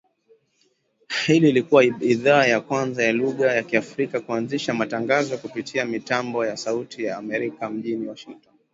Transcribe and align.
Hii 1.25 1.37
ilikua 1.37 1.83
idhaa 1.83 2.45
ya 2.45 2.61
kwanza 2.61 3.03
ya 3.03 3.11
lugha 3.13 3.51
ya 3.53 3.63
Kiafrika 3.63 4.19
kuanzisha 4.19 4.73
matangazo 4.73 5.37
kupitia 5.37 5.85
mitambo 5.85 6.45
ya 6.45 6.57
Sauti 6.57 7.03
ya 7.03 7.17
Amerika 7.17 7.69
mjini 7.69 8.07
Washington 8.07 8.53